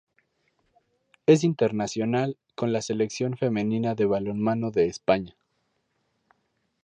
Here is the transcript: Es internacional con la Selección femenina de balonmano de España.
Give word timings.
Es 1.27 1.43
internacional 1.43 2.35
con 2.55 2.73
la 2.73 2.81
Selección 2.81 3.37
femenina 3.37 3.93
de 3.93 4.05
balonmano 4.05 4.71
de 4.71 4.87
España. 4.87 5.35